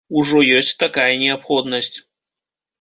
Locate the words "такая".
0.85-1.05